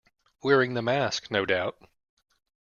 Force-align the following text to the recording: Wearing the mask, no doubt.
Wearing 0.41 0.73
the 0.73 0.81
mask, 0.81 1.29
no 1.29 1.45
doubt. 1.45 1.77